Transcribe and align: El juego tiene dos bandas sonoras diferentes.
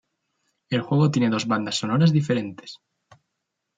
El 0.71 0.81
juego 0.81 1.11
tiene 1.11 1.29
dos 1.29 1.45
bandas 1.45 1.75
sonoras 1.75 2.11
diferentes. 2.11 2.79